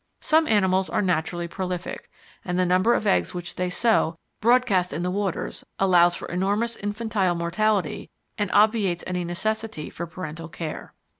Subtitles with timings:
[0.19, 2.09] Some animals are naturally prolific,
[2.43, 6.75] and the number of eggs which they sow broadcast in the waters allows for enormous
[6.75, 10.95] infantile mortality and obviates any necessity for parental care.